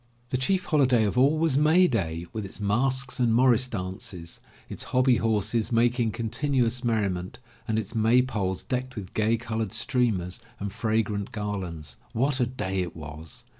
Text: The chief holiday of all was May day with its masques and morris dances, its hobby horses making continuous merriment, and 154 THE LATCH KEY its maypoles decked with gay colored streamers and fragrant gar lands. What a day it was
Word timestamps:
The 0.29 0.37
chief 0.37 0.65
holiday 0.65 1.03
of 1.03 1.15
all 1.15 1.37
was 1.37 1.59
May 1.59 1.87
day 1.87 2.25
with 2.33 2.43
its 2.43 2.59
masques 2.59 3.19
and 3.19 3.31
morris 3.35 3.67
dances, 3.67 4.39
its 4.67 4.85
hobby 4.97 5.17
horses 5.17 5.71
making 5.71 6.09
continuous 6.09 6.83
merriment, 6.83 7.37
and 7.67 7.77
154 7.77 7.77
THE 7.77 7.77
LATCH 7.77 7.79
KEY 7.79 7.79
its 7.79 8.65
maypoles 8.65 8.67
decked 8.67 8.95
with 8.95 9.13
gay 9.13 9.37
colored 9.37 9.71
streamers 9.71 10.39
and 10.59 10.73
fragrant 10.73 11.31
gar 11.31 11.53
lands. 11.55 11.97
What 12.13 12.39
a 12.39 12.47
day 12.47 12.79
it 12.79 12.95
was 12.95 13.43